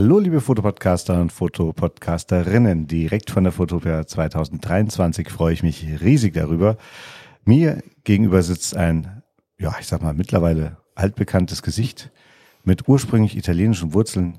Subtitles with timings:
[0.00, 2.86] Hallo, liebe Fotopodcaster und Fotopodcasterinnen.
[2.86, 6.76] Direkt von der Fotopia 2023 freue ich mich riesig darüber.
[7.44, 9.24] Mir gegenüber sitzt ein,
[9.58, 12.12] ja, ich sag mal, mittlerweile altbekanntes Gesicht
[12.62, 14.38] mit ursprünglich italienischen Wurzeln.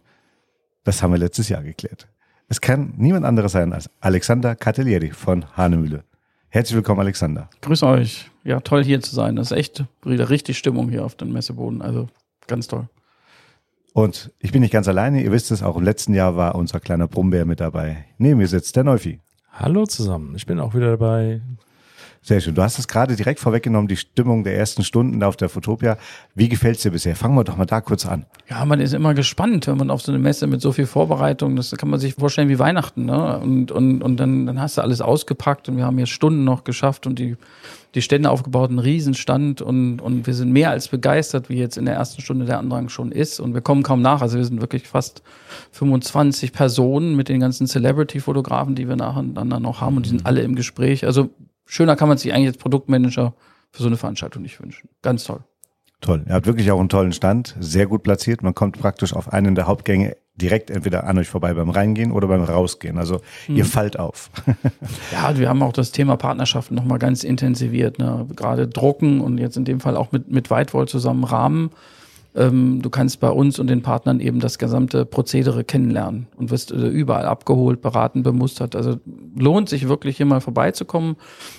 [0.86, 2.08] Das haben wir letztes Jahr geklärt.
[2.48, 6.06] Es kann niemand anderes sein als Alexander Catelieri von Hanemühle.
[6.48, 7.50] Herzlich willkommen, Alexander.
[7.60, 8.32] Grüß euch.
[8.46, 9.36] Ja, toll hier zu sein.
[9.36, 11.82] Das ist echt wieder richtig Stimmung hier auf dem Messeboden.
[11.82, 12.08] Also
[12.48, 12.88] ganz toll.
[13.94, 15.24] Und ich bin nicht ganz alleine.
[15.24, 18.06] Ihr wisst es, auch im letzten Jahr war unser kleiner Brummbär mit dabei.
[18.18, 19.20] Neben mir sitzt der Neufi.
[19.52, 20.36] Hallo zusammen.
[20.36, 21.42] Ich bin auch wieder dabei.
[22.22, 22.54] Sehr schön.
[22.54, 25.98] Du hast es gerade direkt vorweggenommen, die Stimmung der ersten Stunden auf der Fotopia.
[26.36, 27.16] Wie gefällt's dir bisher?
[27.16, 28.26] Fangen wir doch mal da kurz an.
[28.50, 31.56] Ja, man ist immer gespannt, wenn man auf so eine Messe mit so viel Vorbereitung,
[31.56, 33.40] das kann man sich vorstellen wie Weihnachten, ne?
[33.40, 36.66] Und, und, und dann, dann hast du alles ausgepackt und wir haben hier Stunden noch
[36.66, 37.38] geschafft und die,
[37.96, 41.86] die Stände aufgebaut, ein Riesenstand und, und wir sind mehr als begeistert, wie jetzt in
[41.86, 44.22] der ersten Stunde der Andrang schon ist und wir kommen kaum nach.
[44.22, 45.24] Also wir sind wirklich fast
[45.72, 50.42] 25 Personen mit den ganzen Celebrity-Fotografen, die wir nacheinander noch haben und die sind alle
[50.42, 51.06] im Gespräch.
[51.06, 51.30] Also
[51.70, 53.34] schöner kann man sich eigentlich als Produktmanager
[53.72, 54.90] für so eine Veranstaltung nicht wünschen.
[55.02, 55.42] Ganz toll.
[56.02, 56.24] Toll.
[56.28, 58.42] Ihr habt wirklich auch einen tollen Stand, sehr gut platziert.
[58.42, 62.30] Man kommt praktisch auf einen der Hauptgänge direkt entweder an euch vorbei beim Reingehen oder
[62.30, 62.98] beim Rausgehen.
[62.98, 63.58] Also mhm.
[63.58, 64.32] ihr fallt auf.
[65.12, 68.00] ja, wir haben auch das Thema Partnerschaften nochmal ganz intensiviert.
[68.00, 68.26] Ne?
[68.36, 71.72] Gerade Drucken und jetzt in dem Fall auch mit, mit Whitewall zusammen Rahmen
[72.36, 76.72] ähm, du kannst bei uns und den Partnern eben das gesamte Prozedere kennenlernen und wirst
[76.72, 78.76] äh, überall abgeholt, beraten, bemustert.
[78.76, 79.00] Also
[79.36, 81.16] lohnt sich wirklich hier mal vorbeizukommen.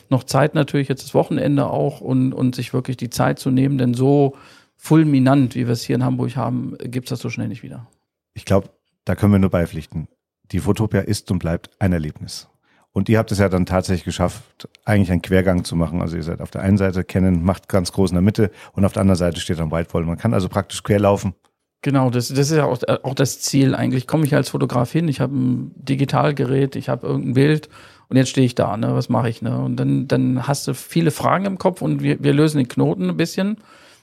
[0.08, 3.78] Noch Zeit natürlich jetzt das Wochenende auch und, und sich wirklich die Zeit zu nehmen,
[3.78, 4.36] denn so
[4.76, 7.86] fulminant, wie wir es hier in Hamburg haben, gibt's das so schnell nicht wieder.
[8.34, 8.70] Ich glaube,
[9.04, 10.08] da können wir nur beipflichten.
[10.52, 12.48] Die Fotopia ist und bleibt ein Erlebnis.
[12.92, 16.00] Und ihr habt es ja dann tatsächlich geschafft, eigentlich einen Quergang zu machen.
[16.00, 18.84] Also ihr seid auf der einen Seite kennen, macht ganz groß in der Mitte und
[18.84, 20.04] auf der anderen Seite steht dann Whitewall.
[20.04, 21.34] Man kann also praktisch querlaufen.
[21.82, 23.74] Genau, das, das ist ja auch, auch das Ziel.
[23.74, 27.68] Eigentlich komme ich als Fotograf hin, ich habe ein Digitalgerät, ich habe irgendein Bild
[28.08, 28.94] und jetzt stehe ich da, ne?
[28.94, 29.40] Was mache ich?
[29.40, 29.56] Ne?
[29.58, 33.08] Und dann, dann hast du viele Fragen im Kopf und wir, wir lösen den Knoten
[33.08, 33.58] ein bisschen,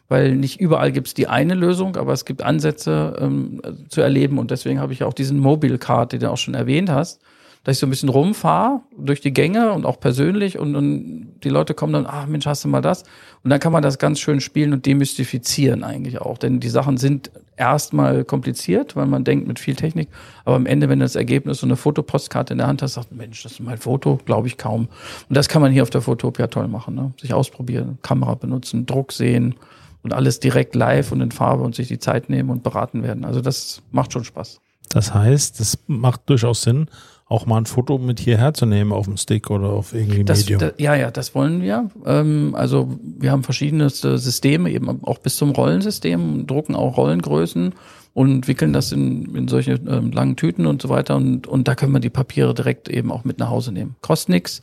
[0.08, 4.40] weil nicht überall gibt es die eine Lösung, aber es gibt Ansätze ähm, zu erleben
[4.40, 7.22] und deswegen habe ich auch diesen Mobile Card, den du auch schon erwähnt hast
[7.68, 11.50] dass ich so ein bisschen rumfahre durch die Gänge und auch persönlich und, und die
[11.50, 13.04] Leute kommen dann, ach Mensch, hast du mal das?
[13.44, 16.38] Und dann kann man das ganz schön spielen und demystifizieren eigentlich auch.
[16.38, 20.08] Denn die Sachen sind erstmal kompliziert, weil man denkt mit viel Technik,
[20.46, 23.12] aber am Ende, wenn du das Ergebnis so eine Fotopostkarte in der Hand hast, sagt,
[23.12, 24.88] Mensch, das ist mein Foto, glaube ich kaum.
[25.28, 27.12] Und das kann man hier auf der Fotopia toll machen, ne?
[27.20, 29.56] sich ausprobieren, Kamera benutzen, Druck sehen
[30.04, 33.26] und alles direkt live und in Farbe und sich die Zeit nehmen und beraten werden.
[33.26, 34.62] Also das macht schon Spaß.
[34.88, 36.88] Das heißt, es macht durchaus Sinn,
[37.30, 40.40] auch mal ein Foto mit hierher zu nehmen auf dem Stick oder auf irgendwie das,
[40.40, 40.60] Medium.
[40.60, 41.90] Da, ja, ja, das wollen wir.
[42.06, 47.74] Ähm, also wir haben verschiedene Systeme, eben auch bis zum Rollensystem, drucken auch Rollengrößen
[48.14, 51.18] und wickeln das in, in solche ähm, langen Tüten und so weiter.
[51.18, 53.96] Und, und da können wir die Papiere direkt eben auch mit nach Hause nehmen.
[54.02, 54.62] Kostet nix.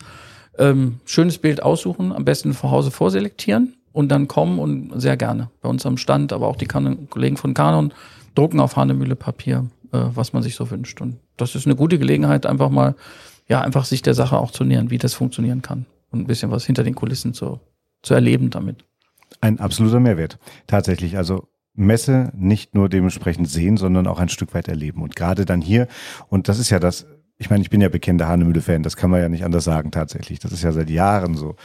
[0.59, 5.51] Ähm, schönes Bild aussuchen, am besten zu Hause vorselektieren und dann kommen und sehr gerne.
[5.61, 7.93] Bei uns am Stand, aber auch die kan Kollegen von Canon
[8.35, 9.67] drucken auf Hanemühle Papier,
[10.15, 11.01] was man sich so wünscht.
[11.01, 12.95] Und das ist eine gute Gelegenheit, einfach mal,
[13.49, 16.51] ja, einfach sich der Sache auch zu nähern, wie das funktionieren kann und ein bisschen
[16.51, 17.61] was hinter den Kulissen zu,
[18.03, 18.85] zu erleben damit.
[19.41, 20.39] Ein absoluter Mehrwert.
[20.67, 21.17] Tatsächlich.
[21.17, 25.03] Also Messe nicht nur dementsprechend sehen, sondern auch ein Stück weit erleben.
[25.03, 25.89] Und gerade dann hier,
[26.29, 27.07] und das ist ja das,
[27.37, 30.39] ich meine, ich bin ja bekennender Hanemühle-Fan, das kann man ja nicht anders sagen tatsächlich.
[30.39, 31.57] Das ist ja seit Jahren so.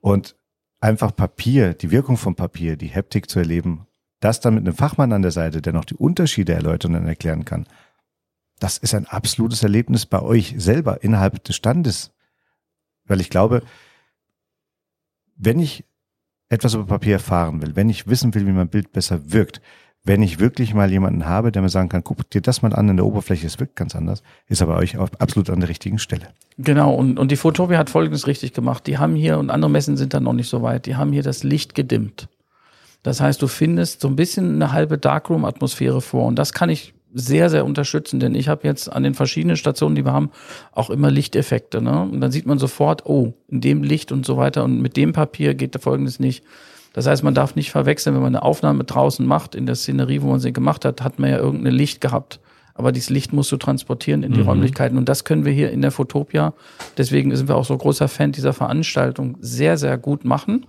[0.00, 0.36] Und
[0.80, 3.86] einfach Papier, die Wirkung von Papier, die Heptik zu erleben,
[4.24, 7.44] das dann mit einem Fachmann an der Seite, der noch die Unterschiede erläutern und erklären
[7.44, 7.66] kann,
[8.58, 12.10] das ist ein absolutes Erlebnis bei euch selber innerhalb des Standes.
[13.04, 13.62] Weil ich glaube,
[15.36, 15.84] wenn ich
[16.48, 19.60] etwas über Papier erfahren will, wenn ich wissen will, wie mein Bild besser wirkt,
[20.04, 22.88] wenn ich wirklich mal jemanden habe, der mir sagen kann, guck dir das mal an
[22.88, 26.28] in der Oberfläche, es wirkt ganz anders, ist aber euch absolut an der richtigen Stelle.
[26.56, 28.86] Genau, und, und die Fotopia hat Folgendes richtig gemacht.
[28.86, 31.22] Die haben hier, und andere Messen sind da noch nicht so weit, die haben hier
[31.22, 32.28] das Licht gedimmt.
[33.04, 36.26] Das heißt, du findest so ein bisschen eine halbe Darkroom-Atmosphäre vor.
[36.26, 39.94] Und das kann ich sehr, sehr unterstützen, denn ich habe jetzt an den verschiedenen Stationen,
[39.94, 40.30] die wir haben,
[40.72, 41.80] auch immer Lichteffekte.
[41.80, 42.00] Ne?
[42.00, 45.12] Und dann sieht man sofort, oh, in dem Licht und so weiter und mit dem
[45.12, 46.44] Papier geht da folgendes nicht.
[46.94, 50.22] Das heißt, man darf nicht verwechseln, wenn man eine Aufnahme draußen macht, in der Szenerie,
[50.22, 52.40] wo man sie gemacht hat, hat man ja irgendein Licht gehabt.
[52.74, 54.48] Aber dieses Licht musst du transportieren in die mhm.
[54.48, 54.96] Räumlichkeiten.
[54.96, 56.54] Und das können wir hier in der Fotopia.
[56.96, 60.66] Deswegen sind wir auch so großer Fan dieser Veranstaltung sehr, sehr gut machen.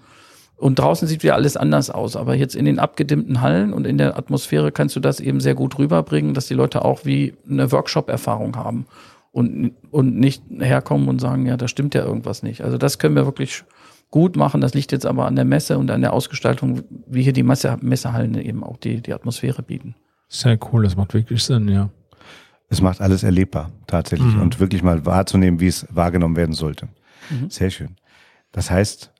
[0.57, 2.15] Und draußen sieht wieder alles anders aus.
[2.15, 5.53] Aber jetzt in den abgedimmten Hallen und in der Atmosphäre kannst du das eben sehr
[5.55, 8.85] gut rüberbringen, dass die Leute auch wie eine Workshop-Erfahrung haben
[9.31, 12.61] und, und nicht herkommen und sagen, ja, da stimmt ja irgendwas nicht.
[12.61, 13.63] Also das können wir wirklich
[14.11, 14.61] gut machen.
[14.61, 17.77] Das liegt jetzt aber an der Messe und an der Ausgestaltung, wie hier die Messe,
[17.81, 19.95] Messehallen eben auch die, die Atmosphäre bieten.
[20.29, 21.89] Sehr cool, das macht wirklich Sinn, ja.
[22.69, 24.41] es macht alles erlebbar tatsächlich Mhm.
[24.41, 26.87] und wirklich mal wahrzunehmen, wie es wahrgenommen werden sollte.
[27.29, 27.49] Mhm.
[27.49, 27.97] Sehr schön.
[28.53, 29.11] Das heißt,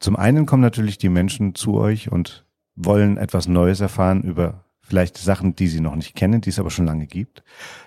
[0.00, 2.44] zum einen kommen natürlich die Menschen zu euch und
[2.74, 6.70] wollen etwas Neues erfahren über vielleicht Sachen, die sie noch nicht kennen, die es aber
[6.70, 7.42] schon lange gibt.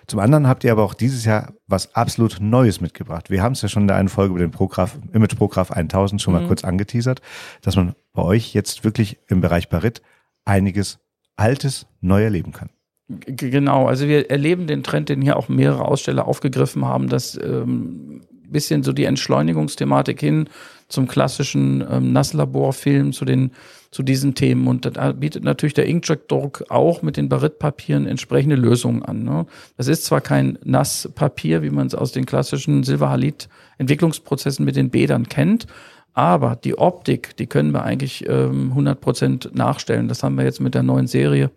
[0.07, 3.29] Zum anderen habt ihr aber auch dieses Jahr was absolut Neues mitgebracht.
[3.29, 6.21] Wir haben es ja schon in der einen Folge über den Prograph, Image Prograph 1000
[6.21, 6.47] schon mal Mhm.
[6.47, 7.21] kurz angeteasert,
[7.61, 10.01] dass man bei euch jetzt wirklich im Bereich Barit
[10.44, 11.00] einiges
[11.38, 12.69] Altes neu erleben kann.
[13.07, 17.39] G- Genau, also wir erleben den Trend, den hier auch mehrere Aussteller aufgegriffen haben, dass
[17.41, 20.50] ähm, bisschen so die Entschleunigungsthematik hin
[20.89, 23.51] zum klassischen ähm, Nasslaborfilm, zu den
[23.91, 24.68] zu diesen Themen.
[24.68, 29.24] Und da bietet natürlich der Inkjet-Druck auch mit den Baritpapieren entsprechende Lösungen an.
[29.24, 29.45] Ne?
[29.77, 35.27] Das ist zwar kein Nasspapier, wie man es aus den klassischen Silverhalit-Entwicklungsprozessen mit den Bädern
[35.27, 35.65] kennt,
[36.13, 40.07] aber die Optik, die können wir eigentlich ähm, 100% nachstellen.
[40.07, 41.50] Das haben wir jetzt mit der neuen Serie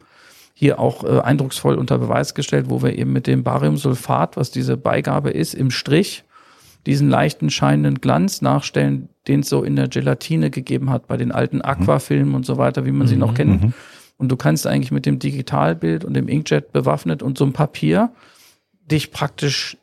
[0.55, 4.77] hier auch äh, eindrucksvoll unter Beweis gestellt, wo wir eben mit dem Bariumsulfat, was diese
[4.77, 6.25] Beigabe ist, im Strich
[6.87, 11.33] diesen leichten scheinenden Glanz nachstellen, den es so in der Gelatine gegeben hat bei den
[11.33, 13.73] alten Aquafilmen und so weiter, wie man sie noch kennt.
[14.19, 18.13] Und du kannst eigentlich mit dem Digitalbild und dem Inkjet bewaffnet und so einem Papier
[18.91, 19.77] dich praktisch,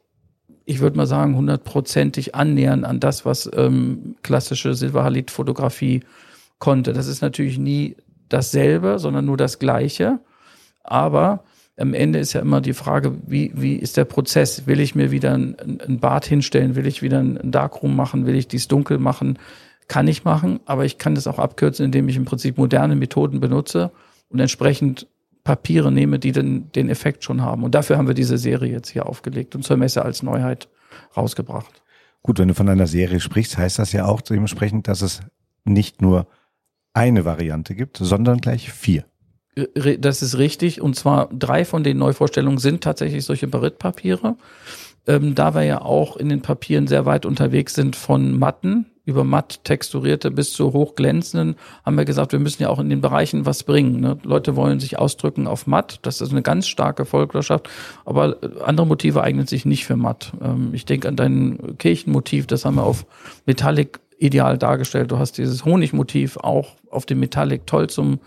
[0.65, 6.01] ich würde mal sagen, hundertprozentig annähern an das, was ähm, klassische Silverhalit-Fotografie
[6.59, 6.93] konnte.
[6.93, 7.95] Das ist natürlich nie
[8.29, 10.19] dasselbe, sondern nur das Gleiche.
[10.83, 11.43] Aber
[11.79, 14.67] am Ende ist ja immer die Frage, wie, wie ist der Prozess?
[14.67, 15.55] Will ich mir wieder ein,
[15.87, 16.75] ein Bad hinstellen?
[16.75, 18.25] Will ich wieder ein Darkroom machen?
[18.25, 19.39] Will ich dies dunkel machen?
[19.87, 23.39] Kann ich machen, aber ich kann das auch abkürzen, indem ich im Prinzip moderne Methoden
[23.39, 23.91] benutze
[24.29, 25.07] und entsprechend
[25.43, 27.63] Papiere nehme, die den, den Effekt schon haben.
[27.63, 30.67] Und dafür haben wir diese Serie jetzt hier aufgelegt und zur Messe als Neuheit
[31.17, 31.81] rausgebracht.
[32.21, 35.21] Gut, wenn du von einer Serie sprichst, heißt das ja auch dementsprechend, dass es
[35.63, 36.27] nicht nur
[36.93, 39.05] eine Variante gibt, sondern gleich vier.
[39.77, 40.81] Re- Das ist richtig.
[40.81, 44.35] Und zwar drei von den Neuvorstellungen sind tatsächlich solche Baritpapiere.
[45.07, 49.23] Ähm, da wir ja auch in den Papieren sehr weit unterwegs sind von matten über
[49.23, 53.43] matt texturierte bis zu hochglänzenden, haben wir gesagt, wir müssen ja auch in den Bereichen
[53.47, 54.01] was bringen.
[54.01, 54.19] Ne?
[54.21, 55.97] Leute wollen sich ausdrücken auf matt.
[56.03, 57.69] Das ist eine ganz starke Folklorschaft.
[58.05, 60.33] Aber äh, andere Motive eignen sich nicht für matt.
[60.43, 62.45] Ähm, ich denke an dein Kirchenmotiv.
[62.45, 63.05] Das haben wir auf
[63.47, 65.09] Metallic ideal dargestellt.
[65.11, 68.19] Du hast dieses Honigmotiv auch auf dem Metallic toll zum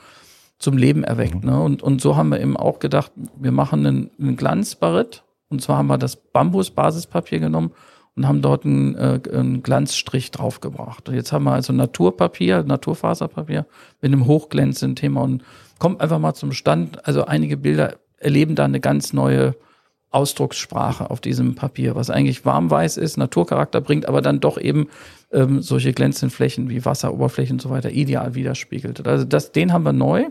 [0.62, 1.44] zum Leben erweckt.
[1.44, 1.60] Ne?
[1.60, 5.24] Und, und so haben wir eben auch gedacht, wir machen einen, einen Glanzbarit.
[5.48, 7.72] Und zwar haben wir das Bambus-Basispapier genommen
[8.16, 11.08] und haben dort einen, äh, einen Glanzstrich draufgebracht.
[11.08, 13.66] Und jetzt haben wir also Naturpapier, Naturfaserpapier
[14.00, 15.42] mit einem hochglänzenden Thema und
[15.78, 17.06] kommt einfach mal zum Stand.
[17.06, 19.56] Also einige Bilder erleben da eine ganz neue
[20.10, 24.88] Ausdruckssprache auf diesem Papier, was eigentlich warmweiß ist, Naturcharakter bringt, aber dann doch eben
[25.32, 29.06] ähm, solche glänzenden Flächen wie Wasseroberflächen und so weiter ideal widerspiegelt.
[29.06, 30.26] Also das, den haben wir neu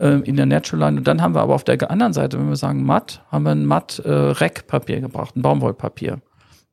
[0.00, 0.98] ähm, in der Natural Line.
[0.98, 3.52] Und dann haben wir aber auf der anderen Seite, wenn wir sagen matt, haben wir
[3.52, 6.20] ein matt äh, Reckpapier gebracht, ein Baumwollpapier.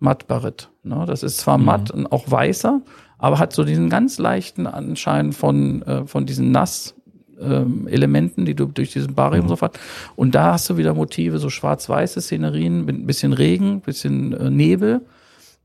[0.02, 0.70] Matt Barit.
[0.84, 1.06] Ne?
[1.08, 2.82] Das ist zwar matt und auch weißer,
[3.20, 6.96] aber hat so diesen ganz leichten Anschein von, äh, von diesen Nass,
[7.40, 9.80] ähm, Elementen, die du durch diesen Barium so hast.
[10.16, 14.34] Und da hast du wieder Motive, so schwarz-weiße Szenerien mit ein bisschen Regen, ein bisschen
[14.34, 15.02] äh, Nebel.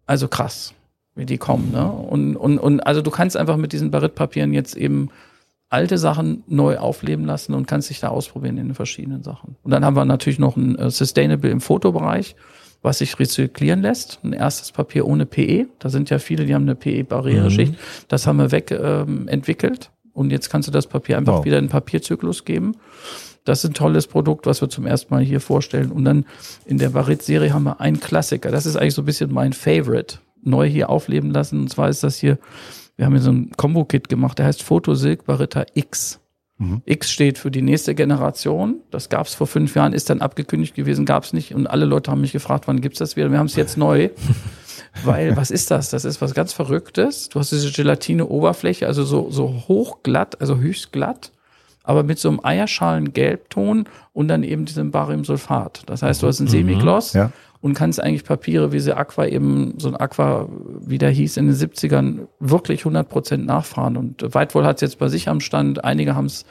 [0.07, 0.75] Also krass,
[1.15, 1.73] wie die kommen.
[1.73, 1.91] Ne?
[1.91, 5.09] Und, und, und also du kannst einfach mit diesen Baritpapieren jetzt eben
[5.69, 9.57] alte Sachen neu aufleben lassen und kannst dich da ausprobieren in den verschiedenen Sachen.
[9.63, 12.37] Und dann haben wir natürlich noch ein äh, Sustainable im Fotobereich,
[12.83, 14.21] was sich rezyklieren lässt.
[14.23, 15.67] Ein erstes Papier ohne PE.
[15.81, 17.75] Da sind ja viele, die haben eine PE-Barriereschicht.
[18.09, 19.91] Das haben wir weg ähm, entwickelt.
[20.13, 21.45] Und jetzt kannst du das Papier einfach Wow.
[21.45, 22.77] wieder in den Papierzyklus geben.
[23.45, 25.91] Das ist ein tolles Produkt, was wir zum ersten Mal hier vorstellen.
[25.93, 26.27] Und dann
[26.65, 28.51] in der Barit-Serie haben wir einen Klassiker.
[28.51, 30.19] Das ist eigentlich so ein bisschen mein Favorite.
[30.43, 31.61] Neu hier aufleben lassen.
[31.63, 32.39] Und zwar ist das hier,
[32.97, 36.21] wir haben hier so ein Combo-Kit gemacht, der heißt Photosilk Barita X.
[36.87, 38.77] X steht für die nächste Generation.
[38.91, 41.55] Das gab es vor fünf Jahren, ist dann abgekündigt gewesen, gab es nicht.
[41.55, 43.31] Und alle Leute haben mich gefragt, wann gibt's das wieder?
[43.31, 44.09] Wir haben es jetzt neu.
[45.05, 45.91] Weil, was ist das?
[45.91, 47.29] Das ist was ganz Verrücktes.
[47.29, 51.31] Du hast diese Gelatine-Oberfläche, also so, so hochglatt, also höchst glatt,
[51.85, 53.85] aber mit so einem Eierschalen-Gelbton
[54.15, 55.83] und dann eben diesem Bariumsulfat.
[55.85, 57.31] Das heißt, du hast ein Semigloss Ja.
[57.61, 60.49] Und kannst eigentlich Papiere wie sie Aqua eben, so ein Aqua,
[60.81, 63.97] wie der hieß, in den 70ern wirklich 100 Prozent nachfahren.
[63.97, 65.85] Und Weitwohl hat es jetzt bei sich am Stand.
[65.85, 66.45] Einige haben es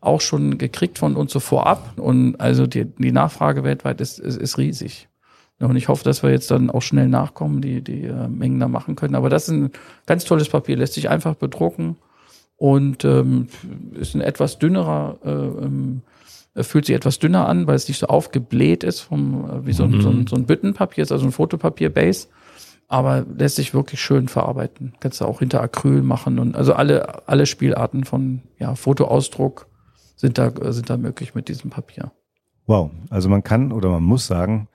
[0.00, 1.92] auch schon gekriegt von uns so vorab.
[1.96, 5.08] Und also die, die Nachfrage weltweit ist, ist, ist riesig.
[5.58, 8.68] Und ich hoffe, dass wir jetzt dann auch schnell nachkommen, die, die äh, Mengen da
[8.68, 9.14] machen können.
[9.14, 9.70] Aber das ist ein
[10.04, 11.96] ganz tolles Papier, lässt sich einfach bedrucken
[12.58, 13.48] und ähm,
[13.94, 16.15] ist ein etwas dünnerer, äh, ähm, äh,
[16.62, 19.84] fühlt sich etwas dünner an, weil es nicht so aufgebläht ist, vom, äh, wie so,
[19.84, 22.28] ein, so, ein, so ein Büttenpapier, ist also ein Fotopapier-Base.
[22.88, 24.94] Aber lässt sich wirklich schön verarbeiten.
[25.00, 29.66] Kannst du auch hinter Acryl machen und also alle, alle Spielarten von ja, Fotoausdruck
[30.14, 32.12] sind da, äh, sind da möglich mit diesem Papier.
[32.66, 32.90] Wow.
[33.10, 34.68] Also man kann oder man muss sagen,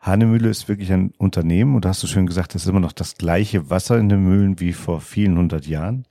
[0.00, 2.92] Hanemühle ist wirklich ein Unternehmen und da hast du schön gesagt, das ist immer noch
[2.92, 6.06] das gleiche Wasser in den Mühlen wie vor vielen hundert Jahren,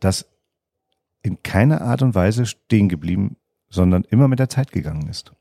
[0.00, 0.26] das
[1.22, 3.36] in keiner Art und Weise stehen geblieben,
[3.70, 5.32] sondern immer mit der Zeit gegangen ist.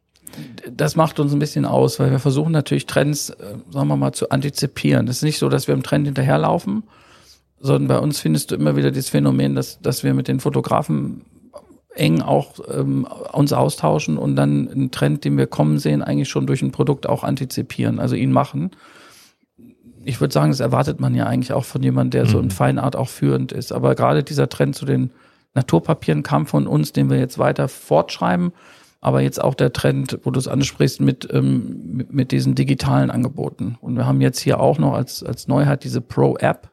[0.71, 4.13] Das macht uns ein bisschen aus, weil wir versuchen natürlich Trends, äh, sagen wir mal,
[4.13, 5.07] zu antizipieren.
[5.07, 6.83] Es ist nicht so, dass wir im Trend hinterherlaufen,
[7.59, 11.25] sondern bei uns findest du immer wieder dieses Phänomen, dass, dass wir mit den Fotografen
[11.95, 16.47] eng auch ähm, uns austauschen und dann einen Trend, den wir kommen sehen, eigentlich schon
[16.47, 18.71] durch ein Produkt auch antizipieren, also ihn machen.
[20.05, 22.29] Ich würde sagen, das erwartet man ja eigentlich auch von jemandem, der mhm.
[22.29, 23.71] so in Feinart auch führend ist.
[23.71, 25.11] Aber gerade dieser Trend zu den
[25.53, 28.51] Naturpapieren kam von uns, den wir jetzt weiter fortschreiben.
[29.01, 33.77] Aber jetzt auch der Trend, wo du es ansprichst, mit, ähm, mit, diesen digitalen Angeboten.
[33.79, 36.69] Und wir haben jetzt hier auch noch als, als Neuheit diese Pro-App,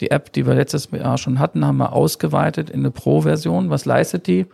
[0.00, 3.68] die App, die wir letztes Jahr schon hatten, haben wir ausgeweitet in eine Pro-Version.
[3.68, 4.46] Was leistet die?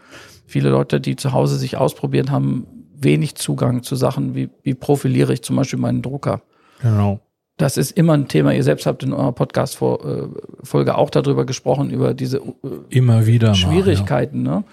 [0.47, 2.67] Viele Leute, die zu Hause sich ausprobiert haben,
[2.99, 6.43] wenig Zugang zu Sachen wie, wie profiliere ich zum Beispiel meinen Drucker.
[6.83, 7.21] Genau.
[7.57, 8.53] Das ist immer ein Thema.
[8.53, 12.43] Ihr selbst habt in eurer Podcast-Folge auch darüber gesprochen, über diese äh,
[12.91, 14.43] immer wieder Schwierigkeiten.
[14.43, 14.59] Mal, ja.
[14.59, 14.65] ne?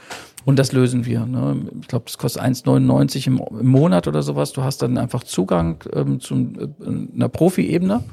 [0.45, 1.25] Und das lösen wir.
[1.25, 1.55] Ne?
[1.81, 4.51] Ich glaube, das kostet 1,99 im, im Monat oder sowas.
[4.51, 6.67] Du hast dann einfach Zugang ähm, zu äh,
[7.15, 8.03] einer Profi-Ebene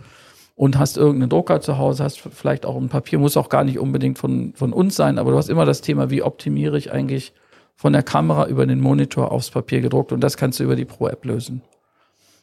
[0.54, 3.78] und hast irgendeinen Drucker zu Hause, hast vielleicht auch ein Papier, muss auch gar nicht
[3.78, 7.32] unbedingt von, von uns sein, aber du hast immer das Thema, wie optimiere ich eigentlich
[7.76, 10.84] von der Kamera über den Monitor aufs Papier gedruckt und das kannst du über die
[10.84, 11.62] Pro-App lösen.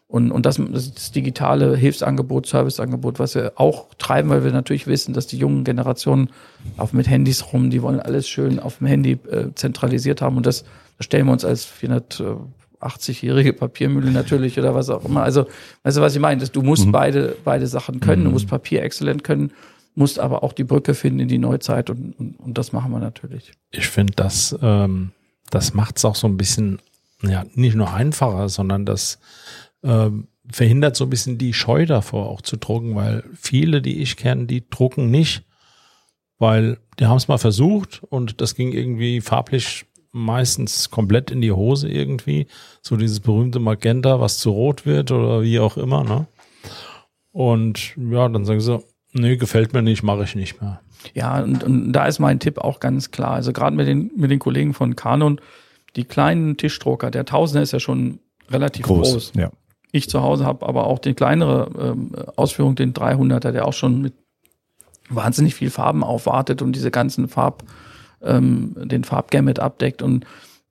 [0.10, 5.14] Und, und das, das digitale Hilfsangebot, Serviceangebot, was wir auch treiben, weil wir natürlich wissen,
[5.14, 6.30] dass die jungen Generationen
[6.78, 10.46] auch mit Handys rum, die wollen alles schön auf dem Handy äh, zentralisiert haben und
[10.46, 10.64] das,
[10.98, 12.24] das stellen wir uns als 400
[12.80, 15.24] 80-jährige Papiermühle natürlich oder was auch immer.
[15.24, 15.48] Also,
[15.84, 16.46] weißt du, was ich meine?
[16.46, 16.92] Du musst mhm.
[16.92, 18.24] beide, beide Sachen können.
[18.24, 18.34] Du mhm.
[18.34, 19.52] musst Papier exzellent können,
[19.96, 23.00] musst aber auch die Brücke finden in die Neuzeit und, und, und das machen wir
[23.00, 23.52] natürlich.
[23.72, 25.12] Ich finde, das, ähm,
[25.50, 26.80] das macht es auch so ein bisschen,
[27.24, 29.18] ja, nicht nur einfacher, sondern das
[29.84, 34.18] ähm, verhindert so ein bisschen die Scheu davor auch zu drucken, weil viele, die ich
[34.18, 35.44] kenne, die drucken nicht,
[36.40, 41.52] weil die haben es mal versucht und das ging irgendwie farblich meistens komplett in die
[41.52, 42.48] Hose irgendwie.
[42.82, 46.04] So dieses berühmte Magenta, was zu rot wird oder wie auch immer.
[46.04, 46.28] Ne?
[47.32, 48.80] Und ja, dann sagen sie,
[49.14, 50.82] nee, gefällt mir nicht, mache ich nicht mehr.
[51.14, 53.32] Ja, und, und da ist mein Tipp auch ganz klar.
[53.32, 55.40] Also gerade mit den, mit den Kollegen von Canon,
[55.96, 58.20] die kleinen Tischdrucker, der Tausender ist ja schon
[58.50, 59.12] relativ groß.
[59.12, 59.32] groß.
[59.36, 59.52] Ja.
[59.98, 64.02] Ich zu Hause habe aber auch die kleinere ähm, Ausführung, den 300er, der auch schon
[64.02, 64.14] mit
[65.10, 67.64] wahnsinnig viel Farben aufwartet und diese ganzen Farb
[68.22, 70.26] ähm, den Farbgamut abdeckt und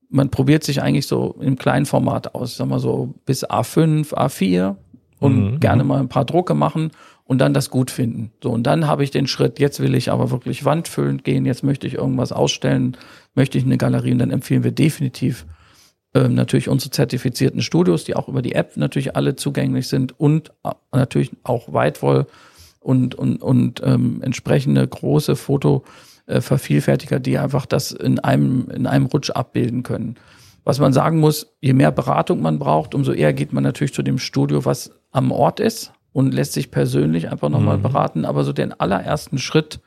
[0.09, 4.77] man probiert sich eigentlich so im kleinen Format aus, sagen wir so bis A5, A4
[5.19, 5.61] und mhm.
[5.61, 6.91] gerne mal ein paar Drucke machen
[7.25, 8.31] und dann das gut finden.
[8.43, 11.65] So, und dann habe ich den Schritt, jetzt will ich aber wirklich wandfüllend gehen, jetzt
[11.65, 12.97] möchte ich irgendwas ausstellen,
[13.35, 15.47] möchte ich eine Galerie und dann empfehlen wir definitiv
[16.17, 20.51] ähm, natürlich unsere zertifizierten Studios, die auch über die App natürlich alle zugänglich sind und
[20.65, 22.27] äh, natürlich auch Weitwoll
[22.81, 25.85] und, und, und ähm, entsprechende große Foto-
[26.27, 26.41] äh,
[27.21, 30.17] die einfach das in einem, in einem Rutsch abbilden können.
[30.65, 34.03] Was man sagen muss, je mehr Beratung man braucht, umso eher geht man natürlich zu
[34.03, 37.83] dem Studio, was am Ort ist und lässt sich persönlich einfach nochmal mhm.
[37.83, 38.25] beraten.
[38.25, 39.81] Aber so den allerersten Schritt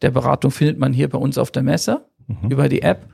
[0.00, 2.50] der Beratung findet man hier bei uns auf der Messe mhm.
[2.50, 3.08] über die App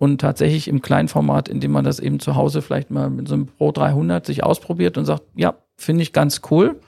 [0.00, 3.46] und tatsächlich im Kleinformat, indem man das eben zu Hause vielleicht mal mit so einem
[3.46, 6.80] Pro 300 sich ausprobiert und sagt, ja, finde ich ganz cool.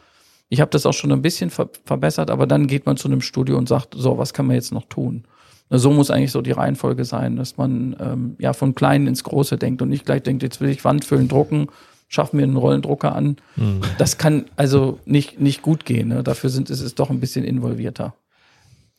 [0.48, 3.20] Ich habe das auch schon ein bisschen ver verbessert, aber dann geht man zu einem
[3.20, 5.24] Studio und sagt, so, was kann man jetzt noch tun?
[5.68, 9.58] So muss eigentlich so die Reihenfolge sein, dass man ähm, ja von Kleinen ins Große
[9.58, 11.66] denkt und nicht gleich denkt, jetzt will ich Wandfüllen drucken,
[12.08, 13.36] schaffen wir einen Rollendrucker an.
[13.56, 13.82] Mhm.
[13.98, 16.08] Das kann also nicht, nicht gut gehen.
[16.08, 16.22] Ne?
[16.22, 18.14] Dafür sind, ist es doch ein bisschen involvierter.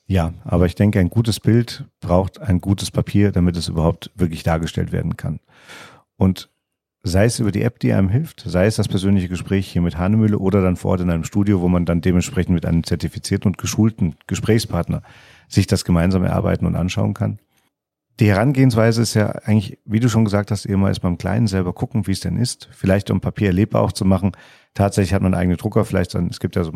[0.05, 4.43] Ja, aber ich denke, ein gutes Bild braucht ein gutes Papier, damit es überhaupt wirklich
[4.43, 5.39] dargestellt werden kann.
[6.17, 6.49] Und
[7.03, 9.97] sei es über die App, die einem hilft, sei es das persönliche Gespräch hier mit
[9.97, 13.51] Hanemühle oder dann vor Ort in einem Studio, wo man dann dementsprechend mit einem zertifizierten
[13.51, 15.03] und geschulten Gesprächspartner
[15.47, 17.39] sich das gemeinsam erarbeiten und anschauen kann.
[18.19, 21.73] Die Herangehensweise ist ja eigentlich, wie du schon gesagt hast, immer erst beim Kleinen selber
[21.73, 22.69] gucken, wie es denn ist.
[22.71, 24.33] Vielleicht um Papier erlebbar auch zu machen.
[24.75, 26.71] Tatsächlich hat man eigene Drucker, vielleicht dann, es gibt ja so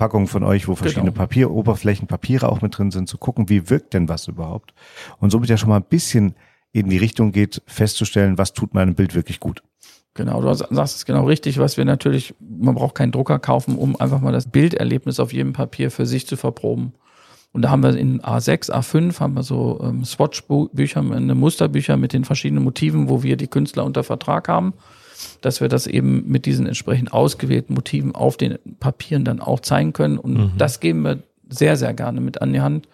[0.00, 1.18] Musterpackungen von euch, wo verschiedene genau.
[1.22, 4.72] Papieroberflächen, Papiere auch mit drin sind, zu gucken, wie wirkt denn was überhaupt.
[5.18, 6.34] Und somit ja schon mal ein bisschen
[6.72, 9.62] in die Richtung geht, festzustellen, was tut meinem Bild wirklich gut.
[10.14, 14.00] Genau, du sagst es genau richtig, was wir natürlich, man braucht keinen Drucker kaufen, um
[14.00, 16.94] einfach mal das Bilderlebnis auf jedem Papier für sich zu verproben.
[17.52, 22.12] Und da haben wir in A6, A5 haben wir so ähm, Swatch-Bücher, eine Musterbücher mit
[22.12, 24.72] den verschiedenen Motiven, wo wir die Künstler unter Vertrag haben,
[25.40, 29.92] dass wir das eben mit diesen entsprechend ausgewählten Motiven auf den Papieren dann auch zeigen
[29.92, 30.18] können.
[30.18, 30.52] Und mhm.
[30.58, 32.88] das geben wir sehr, sehr gerne mit an die Hand,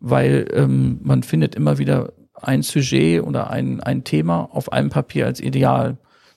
[0.00, 5.26] weil ähm, man findet immer wieder ein Sujet oder ein, ein Thema auf einem Papier
[5.26, 5.96] als ideal.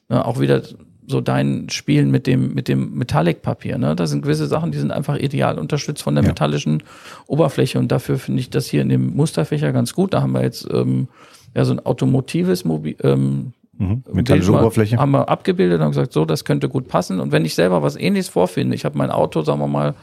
[0.10, 0.62] Ne, auch wieder
[1.08, 3.78] so dein Spielen mit dem, mit dem Metallic-Papier.
[3.78, 3.96] Ne?
[3.96, 6.30] Da sind gewisse Sachen, die sind einfach ideal unterstützt von der Ja.
[6.30, 6.84] metallischen
[7.28, 7.80] Oberfläche.
[7.80, 10.14] Und dafür finde ich das hier in dem Musterfächer ganz gut.
[10.14, 11.08] Da haben wir jetzt ähm,
[11.56, 14.04] ja so ein automotives Mobi ähm, Mhm.
[14.12, 14.98] Metallische Oberfläche.
[14.98, 17.20] Haben wir abgebildet und gesagt, so, das könnte gut passen.
[17.20, 19.96] Und wenn ich selber was ähnliches vorfinde, ich habe mein Auto, sagen wir mal,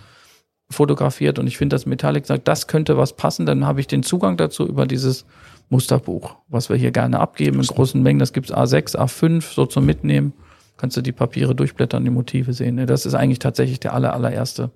[0.71, 4.03] fotografiert und ich finde das Metallic, sagt, das könnte was passen, dann habe ich den
[4.03, 5.27] Zugang dazu über dieses
[5.69, 8.19] Musterbuch, was wir hier gerne abgeben in großen Mengen.
[8.19, 10.33] Das gibt's A6, A5, so zum Mitnehmen.
[10.77, 12.85] Kannst du die Papiere durchblättern, die Motive sehen.
[12.87, 14.71] Das ist eigentlich tatsächlich der aller, allererste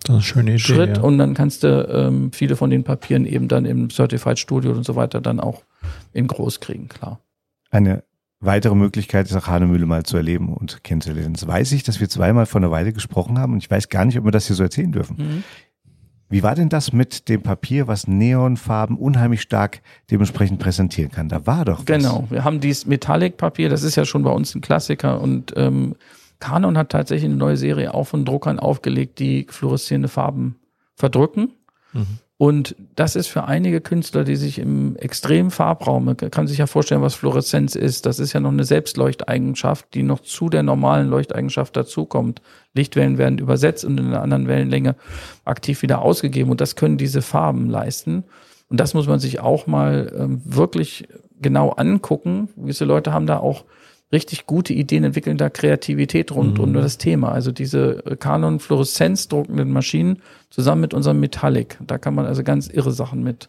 [0.52, 0.58] Idee.
[0.58, 1.02] Schritt ja.
[1.02, 4.84] und dann kannst du ähm, viele von den Papieren eben dann im Certified Studio und
[4.84, 5.64] so weiter dann auch
[6.12, 7.20] in groß kriegen, klar.
[7.70, 8.04] Eine
[8.46, 11.34] weitere Möglichkeit ist auch Hanemühle mal zu erleben und kennenzulernen.
[11.34, 14.04] Das weiß ich, dass wir zweimal vor einer Weile gesprochen haben und ich weiß gar
[14.04, 15.16] nicht, ob wir das hier so erzählen dürfen.
[15.18, 15.44] Mhm.
[16.28, 21.28] Wie war denn das mit dem Papier, was Neonfarben unheimlich stark dementsprechend präsentieren kann?
[21.28, 21.84] Da war doch was.
[21.84, 25.94] Genau, wir haben dieses Metallic-Papier, das ist ja schon bei uns ein Klassiker und ähm,
[26.40, 30.56] Canon hat tatsächlich eine neue Serie auch von Druckern aufgelegt, die fluoreszierende Farben
[30.96, 31.52] verdrücken.
[31.92, 32.18] Mhm.
[32.38, 37.00] Und das ist für einige Künstler, die sich im extremen Farbraum, kann sich ja vorstellen,
[37.00, 38.04] was Fluoreszenz ist.
[38.04, 42.42] Das ist ja noch eine Selbstleuchteigenschaft, die noch zu der normalen Leuchteigenschaft dazukommt.
[42.74, 44.96] Lichtwellen werden übersetzt und in einer anderen Wellenlänge
[45.46, 46.50] aktiv wieder ausgegeben.
[46.50, 48.24] Und das können diese Farben leisten.
[48.68, 51.08] Und das muss man sich auch mal ähm, wirklich
[51.40, 52.50] genau angucken.
[52.56, 53.64] Gewisse Leute haben da auch
[54.12, 57.32] richtig gute Ideen, entwickeln da Kreativität rund um das Thema.
[57.32, 61.78] Also diese äh, Canon Fluoreszenz druckenden Maschinen zusammen mit unserem Metallic.
[61.86, 63.48] Da kann man also ganz irre Sachen mit,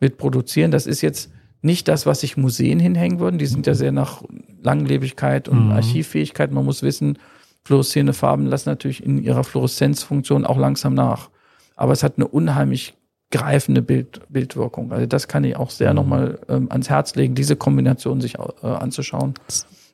[0.00, 0.70] mit produzieren.
[0.70, 1.30] Das ist jetzt
[1.62, 3.38] nicht das, was sich Museen hinhängen würden.
[3.38, 4.22] Die sind ja sehr nach
[4.62, 6.50] Langlebigkeit und Archivfähigkeit.
[6.50, 7.18] Man muss wissen,
[7.64, 11.30] fluoreszierende Farben lassen natürlich in ihrer Fluoreszenzfunktion auch langsam nach.
[11.76, 12.94] Aber es hat eine unheimlich
[13.30, 14.92] greifende Bild, Bildwirkung.
[14.92, 18.66] Also das kann ich auch sehr nochmal ähm, ans Herz legen, diese Kombination sich äh,
[18.66, 19.34] anzuschauen.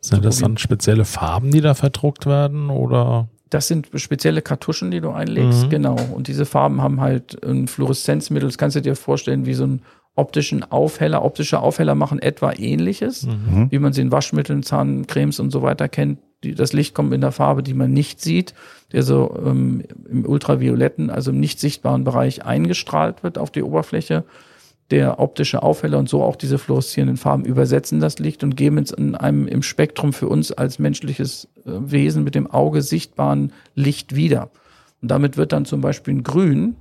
[0.00, 3.28] Sind das dann spezielle Farben, die da verdruckt werden oder?
[3.50, 5.70] Das sind spezielle Kartuschen, die du einlegst, Mhm.
[5.70, 5.96] genau.
[6.14, 8.48] Und diese Farben haben halt ein Fluoreszenzmittel.
[8.48, 9.82] Das kannst du dir vorstellen wie so einen
[10.14, 11.24] optischen Aufheller.
[11.24, 13.68] Optische Aufheller machen etwa ähnliches, Mhm.
[13.70, 16.18] wie man sie in Waschmitteln, Zahncremes und so weiter kennt.
[16.44, 18.52] Die, das Licht kommt in der Farbe, die man nicht sieht,
[18.92, 24.24] der so ähm, im ultravioletten, also im nicht sichtbaren Bereich eingestrahlt wird auf die Oberfläche.
[24.90, 28.90] Der optische Aufheller und so auch diese fluoreszierenden Farben übersetzen das Licht und geben es
[28.90, 34.14] in einem im Spektrum für uns als menschliches äh, Wesen mit dem Auge sichtbaren Licht
[34.14, 34.50] wieder.
[35.02, 36.76] Und damit wird dann zum Beispiel ein Grün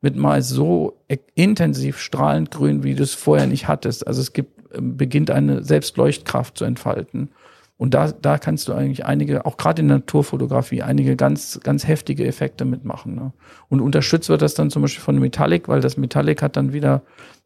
[0.00, 4.06] mit mal so e- intensiv strahlend grün, wie du es vorher nicht hattest.
[4.06, 7.30] Also es gibt, ähm, beginnt eine Selbstleuchtkraft zu entfalten.
[7.76, 11.88] Und da, da kannst du eigentlich einige, auch gerade in der Naturfotografie, einige ganz, ganz
[11.88, 13.14] heftige Effekte mitmachen.
[13.14, 13.32] Ne?
[13.70, 17.02] Und unterstützt wird das dann zum Beispiel von Metallic, weil das Metallic hat dann wieder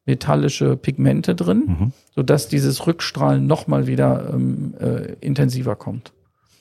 [0.07, 1.93] metallische Pigmente drin, Mhm.
[2.14, 6.12] sodass dieses Rückstrahlen nochmal wieder ähm, äh, intensiver kommt.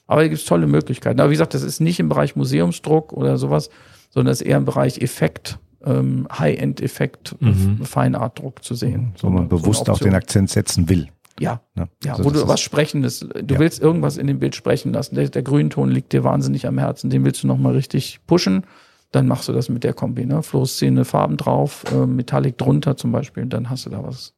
[0.08, 1.20] Aber hier gibt es tolle Möglichkeiten.
[1.20, 3.70] Aber wie gesagt, das ist nicht im Bereich Museumsdruck oder sowas,
[4.10, 7.84] sondern das ist eher im Bereich Effekt, ähm, High-End-Effekt, Mhm.
[7.84, 9.14] Feinart-Druck zu sehen.
[9.22, 10.10] Wo man So bewusst auch Option.
[10.12, 11.08] den Akzent setzen will.
[11.40, 11.90] Ja, Ne?
[12.04, 13.60] ja, Also wo du was Sprechendes, du Ja.
[13.60, 15.16] willst irgendwas in dem Bild sprechen lassen.
[15.16, 18.66] Der, der Grünton liegt dir wahnsinnig am Herzen, den willst du nochmal richtig pushen.
[19.14, 20.44] Dann machst du das mit der Kombi, ne?
[20.44, 24.34] Fluoreszene Farben drauf, äh, Metallic drunter zum Beispiel, dann hast du da was,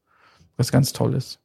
[0.58, 1.40] was ganz Tolles.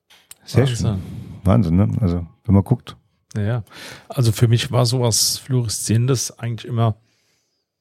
[0.44, 0.76] Sehr Wahnsinn.
[0.76, 1.02] schön.
[1.44, 1.88] Wahnsinn, ne?
[2.00, 2.96] Also, wenn man guckt.
[3.36, 3.62] Ja.
[4.08, 6.96] Also für mich war sowas Fluoreszierendes eigentlich immer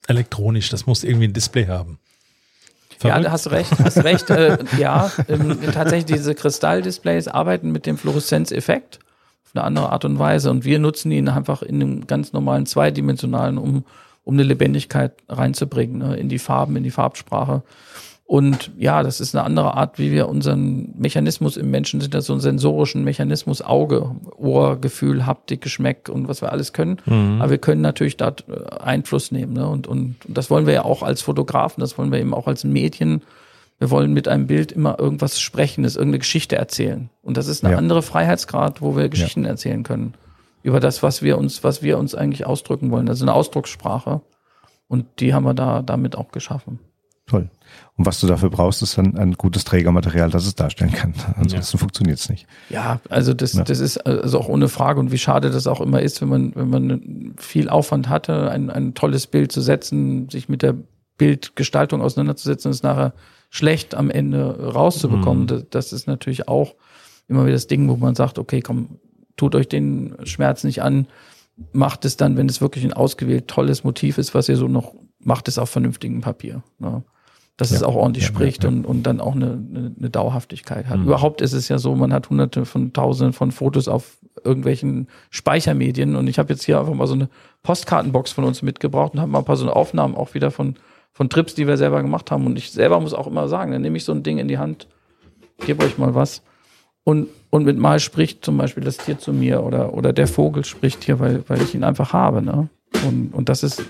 [0.07, 0.69] elektronisch.
[0.69, 1.99] Das muss irgendwie ein Display haben.
[3.01, 3.25] Ja, Verrückt.
[3.25, 4.29] da hast du recht, hast recht.
[4.29, 8.99] äh, ja, ähm, tatsächlich diese Kristalldisplays arbeiten mit dem Fluoreszenzeffekt
[9.45, 12.67] auf eine andere Art und Weise und wir nutzen ihn einfach in einem ganz normalen
[12.67, 13.85] zweidimensionalen, um,
[14.29, 17.63] um eine Lebendigkeit reinzubringen, ne, in die Farben, in die Farbsprache.
[18.25, 22.27] Und ja, das ist eine andere Art, wie wir unseren Mechanismus im Menschen sind, das
[22.27, 26.97] so einen sensorischen Mechanismus, Auge, Ohr, Gefühl, Haptik, Geschmack und was wir alles können.
[27.07, 27.41] Mhm.
[27.41, 29.53] Aber wir können natürlich da äh, Einfluss nehmen.
[29.53, 29.67] Ne?
[29.67, 32.45] Und, und, und das wollen wir ja auch als Fotografen, das wollen wir eben auch
[32.45, 33.23] als Medien.
[33.79, 37.09] Wir wollen mit einem Bild immer irgendwas Sprechendes, irgendeine Geschichte erzählen.
[37.23, 37.79] Und das ist eine Ja.
[37.79, 40.13] andere Freiheitsgrad, wo wir Geschichten erzählen können.
[40.63, 43.07] Über das, was wir uns, was wir uns eigentlich ausdrücken wollen.
[43.09, 44.21] Also eine Ausdruckssprache.
[44.87, 46.79] Und die haben wir da damit auch geschaffen.
[47.27, 47.49] Toll.
[47.95, 51.13] Und was du dafür brauchst, ist dann ein gutes Trägermaterial, das es darstellen kann.
[51.35, 52.47] Ansonsten funktioniert es nicht.
[52.69, 53.63] Ja, also das, Ja.
[53.63, 56.53] das ist also auch ohne Frage und wie schade das auch immer ist, wenn man,
[56.55, 60.75] wenn man viel Aufwand hatte, ein, ein tolles Bild zu setzen, sich mit der
[61.19, 63.13] Bildgestaltung auseinanderzusetzen und es nachher
[63.51, 65.43] schlecht am Ende rauszubekommen.
[65.43, 65.47] Mhm.
[65.47, 66.73] Das, das ist natürlich auch
[67.27, 68.97] immer wieder das Ding, wo man sagt, okay, komm,
[69.39, 71.07] tut euch den Schmerz nicht an,
[71.73, 74.93] macht es dann, wenn es wirklich ein ausgewählt tolles Motiv ist, was ihr so noch,
[75.19, 76.61] macht es auf vernünftigem Papier.
[76.77, 77.03] Ne?
[77.57, 77.87] Dass es Ja.
[77.87, 78.69] auch ordentlich Ja, ja, spricht ja.
[78.69, 80.99] Und, und dann auch eine, eine, eine Dauerhaftigkeit hat.
[80.99, 81.05] Mhm.
[81.05, 86.15] Überhaupt ist es ja so, man hat hunderte von tausenden von Fotos auf irgendwelchen Speichermedien.
[86.15, 87.29] Und ich habe jetzt hier einfach mal so eine
[87.63, 90.75] Postkartenbox von uns mitgebracht und habe mal ein paar so Aufnahmen auch wieder von,
[91.11, 92.45] von Trips, die wir selber gemacht haben.
[92.45, 94.57] Und ich selber muss auch immer sagen, dann nehme ich so ein Ding in die
[94.57, 94.87] Hand,
[95.65, 96.41] gebe euch mal was.
[97.03, 100.65] Und, und mit Mal spricht zum Beispiel das Tier zu mir oder, oder der Vogel
[100.65, 102.41] spricht hier, weil, weil ich ihn einfach habe.
[102.41, 102.69] Ne?
[103.07, 103.83] Und, und das ist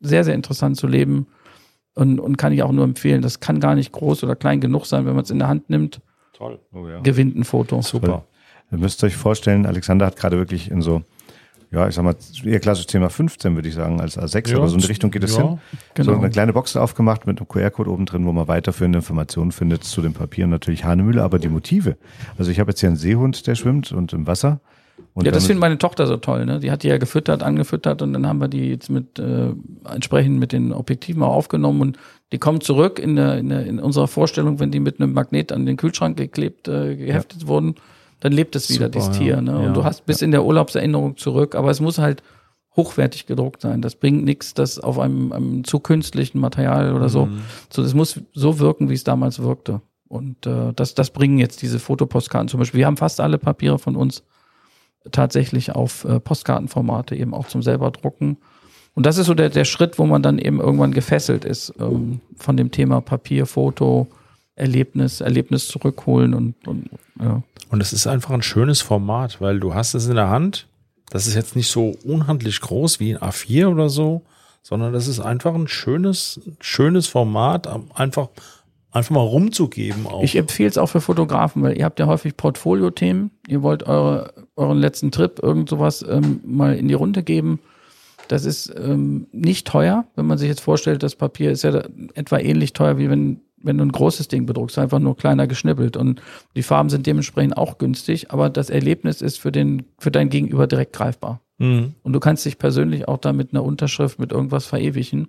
[0.00, 1.26] sehr, sehr interessant zu leben
[1.94, 3.22] und, und kann ich auch nur empfehlen.
[3.22, 5.68] Das kann gar nicht groß oder klein genug sein, wenn man es in der Hand
[5.70, 6.00] nimmt.
[6.32, 6.58] Toll.
[6.72, 7.00] Oh ja.
[7.00, 7.82] Gewinnt ein Foto.
[7.82, 8.24] Super.
[8.72, 11.02] Ihr müsst euch vorstellen, Alexander hat gerade wirklich in so,
[11.74, 14.68] ja, ich sag mal, eher klassisch Thema 15, würde ich sagen, als A6, Ja, aber
[14.68, 15.58] so in die Richtung geht es ja, hin.
[15.94, 16.12] genau.
[16.12, 19.84] So eine kleine Box aufgemacht mit einem QR-Code oben drin, wo man weiterführende Informationen findet
[19.84, 21.96] zu dem Papier und natürlich Hanemühle, aber die Motive.
[22.38, 24.60] Also ich habe jetzt hier einen Seehund, der schwimmt und im Wasser.
[25.12, 26.46] Und ja, das findet meine Tochter so toll.
[26.46, 26.60] Ne?
[26.60, 29.50] Die hat die ja gefüttert, angefüttert und dann haben wir die jetzt mit äh,
[29.92, 31.98] entsprechend mit den Objektiven auch aufgenommen und
[32.32, 35.52] die kommt zurück in, der, in, der, in unserer Vorstellung, wenn die mit einem Magnet
[35.52, 37.76] an den Kühlschrank geklebt, äh, geheftet wurden,
[38.24, 39.22] dann lebt es wieder, Super, dieses ja.
[39.22, 39.42] Tier.
[39.42, 39.50] Ne?
[39.52, 39.58] Ja.
[39.58, 42.22] Und du hast bis in der Urlaubserinnerung zurück, aber es muss halt
[42.74, 43.82] hochwertig gedruckt sein.
[43.82, 47.26] Das bringt nichts, das auf einem, einem zu künstlichen Material oder so.
[47.26, 47.40] Mhm.
[47.68, 49.82] So, das muss so wirken, wie es damals wirkte.
[50.08, 52.78] Und äh, das, das bringen jetzt diese Fotopostkarten zum Beispiel.
[52.78, 54.22] Wir haben fast alle Papiere von uns
[55.12, 58.38] tatsächlich auf äh, Postkartenformate eben auch zum selber drucken.
[58.94, 62.22] Und das ist so der, der Schritt, wo man dann eben irgendwann gefesselt ist ähm,
[62.36, 64.08] von dem Thema Papier, Foto,
[64.56, 66.88] Erlebnis, Erlebnis zurückholen und, und
[67.20, 67.42] ja.
[67.70, 70.68] Und es ist einfach ein schönes Format, weil du hast es in der Hand.
[71.10, 74.22] Das ist jetzt nicht so unhandlich groß wie ein A4 oder so,
[74.62, 78.28] sondern das ist einfach ein schönes, schönes Format, einfach,
[78.92, 80.22] einfach mal rumzugeben auch.
[80.22, 83.30] Ich empfehle es auch für Fotografen, weil ihr habt ja häufig Portfolio-Themen.
[83.48, 87.58] Ihr wollt eure, euren letzten Trip, irgend sowas ähm, mal in die Runde geben.
[88.28, 91.82] Das ist ähm, nicht teuer, wenn man sich jetzt vorstellt, das Papier ist ja
[92.14, 95.96] etwa ähnlich teuer, wie wenn, wenn du ein großes Ding bedruckst, einfach nur kleiner geschnippelt.
[95.96, 96.22] Und
[96.54, 100.66] die Farben sind dementsprechend auch günstig, aber das Erlebnis ist für, den, für dein Gegenüber
[100.66, 101.40] direkt greifbar.
[101.58, 101.94] Mhm.
[102.02, 105.28] Und du kannst dich persönlich auch da mit einer Unterschrift, mit irgendwas verewigen.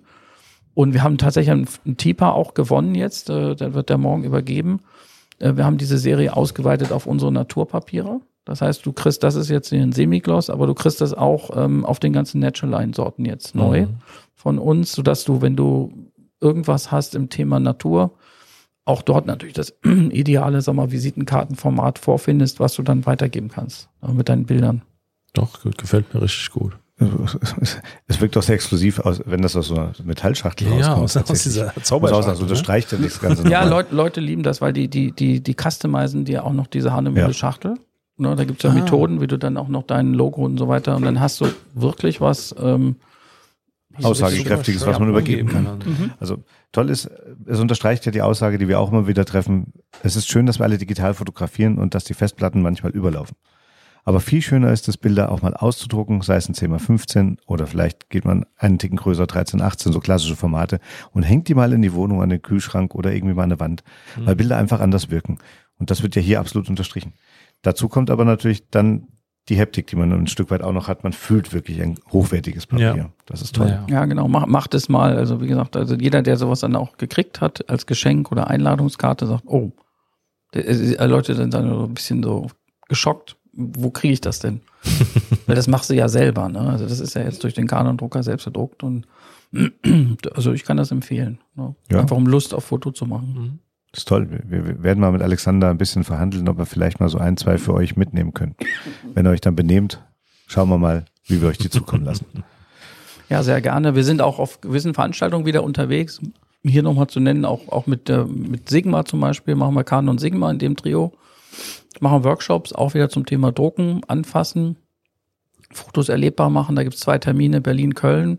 [0.74, 4.24] Und wir haben tatsächlich einen, einen Tipa auch gewonnen jetzt, äh, der wird der morgen
[4.24, 4.80] übergeben.
[5.38, 8.20] Äh, wir haben diese Serie ausgeweitet auf unsere Naturpapiere.
[8.44, 11.84] Das heißt, du kriegst, das ist jetzt ein Semigloss, aber du kriegst das auch ähm,
[11.84, 13.86] auf den ganzen Natural-Line-Sorten jetzt neu
[14.34, 15.92] von uns, sodass du, wenn du
[16.40, 18.12] irgendwas hast im Thema Natur,
[18.86, 24.10] auch dort natürlich das ideale, sag mal, Visitenkartenformat vorfindest, was du dann weitergeben kannst äh,
[24.12, 24.80] mit deinen Bildern.
[25.34, 26.78] Doch, gut, gefällt mir richtig gut.
[28.06, 31.04] Es wirkt doch sehr exklusiv aus, wenn das aus so einer Metallschachtel Ja, rauskommt.
[31.26, 32.64] aus- aus dieser auch Zauberschachtel, sagen, so, das ne?
[32.64, 33.64] streicht ja das Ganze Ja.
[33.64, 36.94] Leute, Leute lieben das, weil die, die, die, die customizen dir auch noch diese Ja.
[36.94, 37.74] Hanemühle-Schachtel.
[38.18, 38.72] Ne, da gibt's ja Ah.
[38.72, 40.96] Methoden, wie du dann auch noch dein Logo und so weiter.
[40.96, 42.54] Und dann hast du wirklich was.
[42.58, 42.96] Ähm,
[44.02, 45.78] Aussagekräftiges, was man übergeben kann.
[45.78, 46.10] Mhm.
[46.20, 47.10] Also toll ist,
[47.46, 49.72] es unterstreicht ja die Aussage, die wir auch immer wieder treffen.
[50.02, 53.36] Es ist schön, dass wir alle digital fotografieren und dass die Festplatten manchmal überlaufen.
[54.04, 58.08] Aber viel schöner ist es, Bilder auch mal auszudrucken, sei es ein 10x15 oder vielleicht
[58.08, 60.78] geht man einen Ticken größer, 13, 18, so klassische Formate
[61.10, 63.60] und hängt die mal in die Wohnung, an den Kühlschrank oder irgendwie mal an eine
[63.60, 63.82] Wand,
[64.16, 65.38] weil Bilder einfach anders wirken.
[65.78, 67.14] Und das wird ja hier absolut unterstrichen.
[67.62, 69.08] Dazu kommt aber natürlich dann
[69.48, 71.04] die Heptik, die man ein Stück weit auch noch hat.
[71.04, 72.96] Man fühlt wirklich ein hochwertiges Papier.
[72.96, 73.10] Ja.
[73.26, 73.68] Das ist toll.
[73.68, 73.86] Ja.
[73.88, 75.16] ja, genau, mach, macht es mal.
[75.16, 79.26] Also wie gesagt, also jeder, der sowas dann auch gekriegt hat als Geschenk oder Einladungskarte,
[79.26, 79.70] sagt, oh,
[80.54, 82.48] der- äh, Leute sind dann so ein bisschen so
[82.88, 83.36] geschockt.
[83.52, 84.60] Wo kriege ich das denn?
[85.46, 86.48] Weil das machst du ja selber.
[86.48, 86.60] Ne?
[86.60, 89.06] Also das ist ja jetzt durch den Canon-Drucker selbst gedruckt und
[90.34, 91.38] also ich kann das empfehlen.
[91.54, 91.74] Ne?
[91.90, 92.00] Ja.
[92.00, 93.60] Einfach um Lust auf Foto zu machen.
[93.96, 94.28] Das ist toll.
[94.46, 97.56] Wir, werden mal mit Alexander ein bisschen verhandeln, ob wir vielleicht mal so ein, zwei
[97.56, 98.54] für euch mitnehmen können.
[99.14, 100.04] Wenn ihr euch dann benehmt,
[100.46, 102.26] schauen wir mal, wie wir euch die zukommen lassen.
[103.28, 103.96] Ja, sehr gerne.
[103.96, 106.20] Wir sind auch auf gewissen Veranstaltungen wieder unterwegs.
[106.62, 110.10] Hier nochmal zu nennen, auch, auch mit, äh, mit Sigma zum Beispiel, machen wir Canon
[110.10, 111.12] und Sigma in dem Trio.
[111.98, 114.76] Machen Workshops auch wieder zum Thema Drucken, Anfassen,
[115.72, 116.76] Fotos erlebbar machen.
[116.76, 118.38] Da gibt's zwei Termine, Berlin, Köln.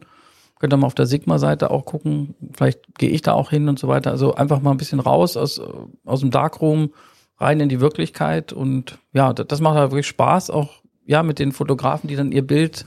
[0.59, 2.35] Könnt ihr mal auf der Sigma-Seite auch gucken.
[2.55, 4.11] Vielleicht gehe ich da auch hin und so weiter.
[4.11, 5.61] Also einfach mal ein bisschen raus aus,
[6.03, 6.93] aus dem Darkroom,
[7.37, 8.53] rein in die Wirklichkeit.
[8.53, 12.31] Und ja, das, das macht halt wirklich Spaß, auch ja, mit den Fotografen, die dann
[12.31, 12.85] ihr Bild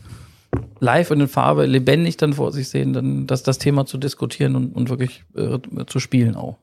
[0.81, 4.57] live und in Farbe lebendig dann vor sich sehen, dann das, das Thema zu diskutieren
[4.57, 6.57] und, und wirklich äh, zu spielen auch.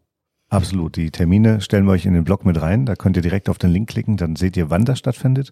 [0.49, 0.95] Absolut.
[0.95, 2.85] Die Termine stellen wir euch in den Blog mit rein.
[2.85, 5.51] Da könnt ihr direkt auf den Link klicken, dann seht ihr, wann das stattfindet.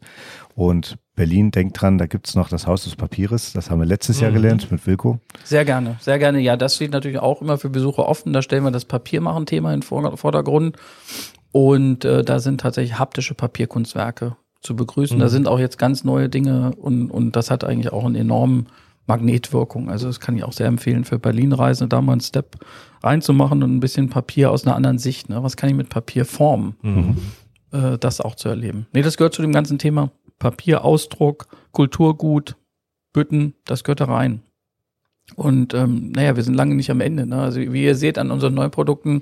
[0.55, 3.51] Und Berlin, denkt dran, da gibt's noch das Haus des Papieres.
[3.51, 5.19] Das haben wir letztes Jahr gelernt mit Wilko.
[5.43, 6.39] Sehr gerne, sehr gerne.
[6.39, 8.31] Ja, das steht natürlich auch immer für Besucher offen.
[8.31, 10.77] Da stellen wir das Papiermachen-Thema in den Vor- Vordergrund.
[11.51, 15.19] Und äh, da sind tatsächlich haptische Papierkunstwerke zu begrüßen.
[15.19, 18.67] Da sind auch jetzt ganz neue Dinge und, und das hat eigentlich auch einen enormen
[19.07, 19.89] Magnetwirkung.
[19.89, 22.57] Also das kann ich auch sehr empfehlen für Berlin-Reisen, da mal einen Step
[23.03, 25.29] reinzumachen und ein bisschen Papier aus einer anderen Sicht.
[25.29, 25.43] Ne?
[25.43, 26.75] Was kann ich mit Papier formen?
[27.71, 28.87] äh, das auch zu erleben.
[28.93, 32.55] Nee, das gehört zu dem ganzen Thema Papier, Ausdruck, Kulturgut,
[33.13, 34.41] Bütten, das gehört da rein.
[35.35, 37.25] Und ähm, naja, wir sind lange nicht am Ende.
[37.25, 37.41] Ne?
[37.41, 39.21] Also wie ihr seht an unseren neuen Produkten,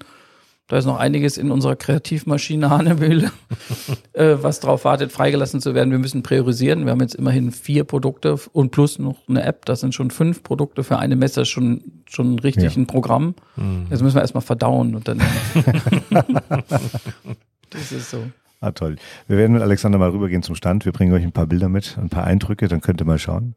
[0.67, 3.30] da ist noch einiges in unserer Kreativmaschine Hanebühl,
[4.13, 5.91] äh, was darauf wartet, freigelassen zu werden.
[5.91, 6.86] Wir müssen priorisieren.
[6.86, 9.65] Wir haben jetzt immerhin vier Produkte und plus noch eine App.
[9.65, 12.82] Das sind schon fünf Produkte für eine Messe, schon, schon richtig ja.
[12.82, 13.36] ein Programm.
[13.58, 13.88] Mhm.
[13.89, 15.21] Jetzt müssen wir erstmal verdauen und dann.
[17.69, 18.23] das ist so.
[18.62, 18.95] Ah, toll.
[19.28, 20.86] Wir werden mit Alexander mal rübergehen zum Stand.
[20.86, 23.56] Wir bringen euch ein paar Bilder mit, ein paar Eindrücke, dann könnt ihr mal schauen.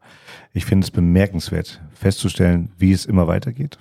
[0.52, 3.78] Ich finde es bemerkenswert, festzustellen, wie es immer weitergeht.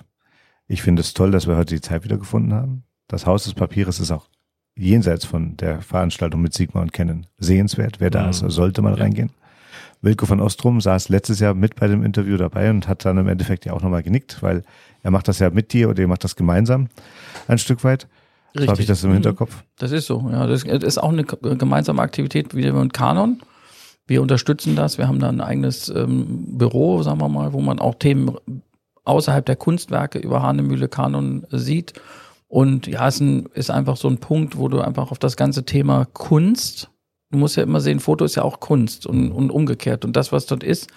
[0.68, 2.84] Ich finde es toll, dass wir heute die Zeit wieder gefunden haben.
[3.08, 4.28] Das Haus des Papieres ist auch
[4.76, 8.00] jenseits von der Veranstaltung mit Sigma und Kennen sehenswert.
[8.00, 8.30] Wer da mhm.
[8.30, 9.02] ist, sollte mal ja.
[9.02, 9.30] reingehen.
[10.02, 13.28] Wilko von Ostrom saß letztes Jahr mit bei dem Interview dabei und hat dann im
[13.28, 14.62] Endeffekt ja auch nochmal genickt, weil
[15.02, 16.88] er macht das ja mit dir oder ihr macht das gemeinsam
[17.48, 18.06] ein Stück weit.
[18.54, 18.66] Richtig.
[18.66, 19.14] So habe ich das im mhm.
[19.14, 19.64] Hinterkopf.
[19.78, 20.46] Das ist so, ja.
[20.46, 23.40] Das ist auch eine gemeinsame Aktivität wie mit Kanon.
[24.06, 24.98] Wir unterstützen das.
[24.98, 28.36] Wir haben da ein eigenes ähm, Büro, sagen wir mal, wo man auch Themen
[29.04, 31.94] außerhalb der Kunstwerke über Hahnemühle Kanon sieht.
[32.48, 35.36] Und ja, es ist, ein, ist einfach so ein Punkt, wo du einfach auf das
[35.36, 36.90] ganze Thema Kunst,
[37.30, 40.04] du musst ja immer sehen, Foto ist ja auch Kunst und, und umgekehrt.
[40.04, 40.88] Und das, was dort ist,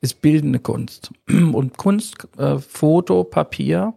[0.00, 1.10] ist bildende Kunst.
[1.28, 3.94] Und Kunst, äh, Foto, Papier,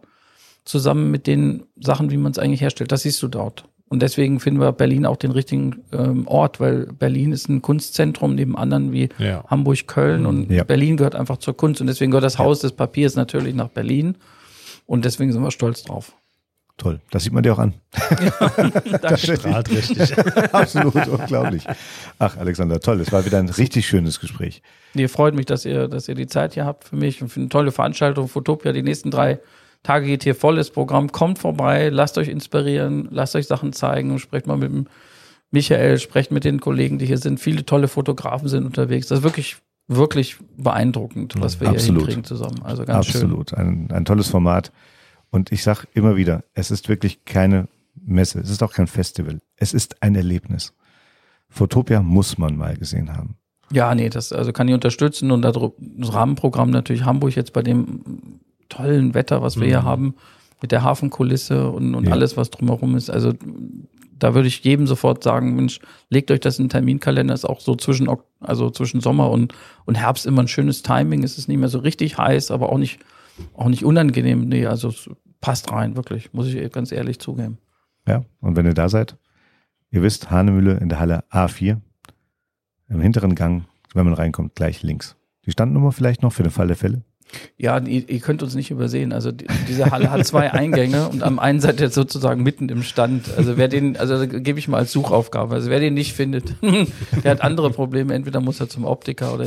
[0.64, 2.92] zusammen mit den Sachen, wie man es eigentlich herstellt.
[2.92, 3.64] Das siehst du dort.
[3.88, 8.34] Und deswegen finden wir Berlin auch den richtigen ähm, Ort, weil Berlin ist ein Kunstzentrum
[8.34, 9.44] neben anderen wie ja.
[9.48, 10.64] Hamburg, Köln und ja.
[10.64, 14.16] Berlin gehört einfach zur Kunst und deswegen gehört das Haus des Papiers natürlich nach Berlin
[14.86, 16.14] und deswegen sind wir stolz drauf.
[16.78, 17.74] Toll, das sieht man dir auch an.
[18.20, 20.18] Ja, das strahlt richtig.
[20.52, 21.64] Absolut unglaublich.
[22.18, 23.00] Ach, Alexander, toll.
[23.00, 24.62] Es war wieder ein richtig schönes Gespräch.
[24.94, 27.40] Nee, freut mich, dass ihr, dass ihr die Zeit hier habt für mich und für
[27.40, 28.26] eine tolle Veranstaltung.
[28.28, 29.38] Fotopia, die nächsten drei
[29.82, 31.12] Tage geht hier volles Programm.
[31.12, 34.86] Kommt vorbei, lasst euch inspirieren, lasst euch Sachen zeigen und sprecht mal mit dem
[35.50, 37.38] Michael, sprecht mit den Kollegen, die hier sind.
[37.38, 39.08] Viele tolle Fotografen sind unterwegs.
[39.08, 39.56] Das ist wirklich,
[39.86, 41.84] wirklich beeindruckend, was wir Absolut.
[41.84, 42.62] hier hinkriegen zusammen.
[42.62, 43.50] Also ganz Absolut.
[43.50, 43.58] schön.
[43.58, 43.88] Absolut.
[43.90, 44.72] Ein, ein tolles Format.
[45.32, 49.40] Und ich sage immer wieder, es ist wirklich keine Messe, es ist auch kein Festival.
[49.56, 50.74] Es ist ein Erlebnis.
[51.48, 53.36] Fotopia muss man mal gesehen haben.
[53.72, 58.40] Ja, nee, das also kann ich unterstützen und das Rahmenprogramm natürlich Hamburg jetzt bei dem
[58.68, 59.70] tollen Wetter, was wir mhm.
[59.70, 60.14] hier haben,
[60.60, 62.12] mit der Hafenkulisse und, und ja.
[62.12, 63.08] alles, was drumherum ist.
[63.08, 63.32] Also
[64.18, 67.60] da würde ich jedem sofort sagen, Mensch, legt euch das in den Terminkalender, ist auch
[67.60, 68.08] so zwischen,
[68.40, 69.54] also zwischen Sommer und,
[69.86, 71.24] und Herbst immer ein schönes Timing.
[71.24, 73.00] Es ist nicht mehr so richtig heiß, aber auch nicht,
[73.54, 74.40] auch nicht unangenehm.
[74.48, 75.08] Nee, also es
[75.40, 77.58] passt rein, wirklich, muss ich ganz ehrlich zugeben.
[78.06, 79.16] Ja, und wenn ihr da seid,
[79.90, 81.80] ihr wisst, Hahnemühle in der Halle A4,
[82.88, 83.64] im hinteren Gang,
[83.94, 85.16] wenn man reinkommt, gleich links.
[85.46, 87.04] Die Standnummer vielleicht noch für den Fall der Fälle?
[87.56, 89.12] Ja, ihr, ihr, könnt uns nicht übersehen.
[89.12, 92.82] Also die, diese Halle hat zwei Eingänge und am einen seid ihr sozusagen mitten im
[92.82, 93.30] Stand.
[93.36, 95.54] Also wer den, also gebe ich mal als Suchaufgabe.
[95.54, 96.54] Also wer den nicht findet,
[97.24, 98.14] der hat andere Probleme.
[98.14, 99.46] Entweder muss er zum Optiker oder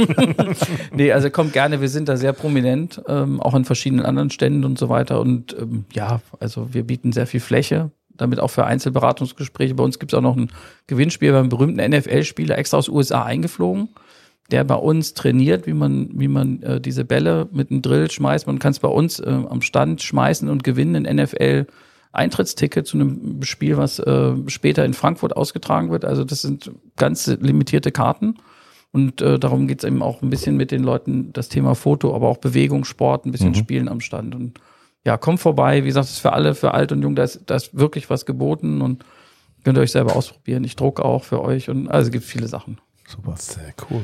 [0.94, 1.80] nee, also kommt gerne.
[1.80, 5.20] Wir sind da sehr prominent, ähm, auch an verschiedenen anderen Ständen und so weiter.
[5.20, 9.74] Und ähm, ja, also wir bieten sehr viel Fläche damit auch für Einzelberatungsgespräche.
[9.74, 10.50] Bei uns gibt es auch noch ein
[10.86, 13.88] Gewinnspiel beim berühmten NFL-Spieler extra aus USA eingeflogen
[14.50, 18.46] der bei uns trainiert, wie man, wie man äh, diese Bälle mit einem Drill schmeißt.
[18.46, 21.66] Man kann es bei uns äh, am Stand schmeißen und gewinnen ein NFL
[22.12, 26.04] Eintrittsticket zu einem Spiel, was äh, später in Frankfurt ausgetragen wird.
[26.04, 28.34] Also das sind ganz limitierte Karten.
[28.92, 32.14] Und äh, darum geht es eben auch ein bisschen mit den Leuten, das Thema Foto,
[32.14, 33.54] aber auch Bewegung, Sport, ein bisschen mhm.
[33.54, 34.34] Spielen am Stand.
[34.34, 34.58] Und
[35.04, 35.84] ja, kommt vorbei.
[35.84, 38.10] Wie gesagt, es ist für alle, für alt und jung, da ist, da ist wirklich
[38.10, 39.04] was geboten und
[39.62, 40.64] könnt ihr euch selber ausprobieren.
[40.64, 42.80] Ich drucke auch für euch und also es gibt viele Sachen.
[43.06, 43.36] Super.
[43.36, 44.02] Sehr cool.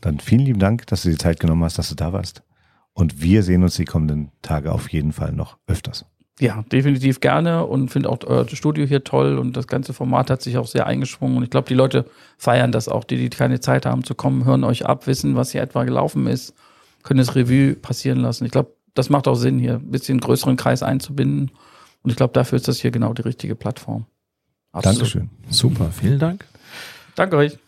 [0.00, 2.42] Dann vielen lieben Dank, dass du die Zeit genommen hast, dass du da warst.
[2.92, 6.04] Und wir sehen uns die kommenden Tage auf jeden Fall noch öfters.
[6.40, 10.40] Ja, definitiv gerne und finde auch euer Studio hier toll und das ganze Format hat
[10.40, 12.04] sich auch sehr eingeschwungen und ich glaube, die Leute
[12.36, 15.50] feiern das auch, die, die keine Zeit haben zu kommen, hören euch ab, wissen, was
[15.50, 16.54] hier etwa gelaufen ist,
[17.02, 18.44] können das Revue passieren lassen.
[18.44, 21.50] Ich glaube, das macht auch Sinn, hier ein bisschen größeren Kreis einzubinden
[22.02, 24.06] und ich glaube, dafür ist das hier genau die richtige Plattform.
[24.70, 24.98] Absolut.
[24.98, 25.30] Dankeschön.
[25.50, 26.44] Super, vielen Dank.
[27.16, 27.58] Danke euch.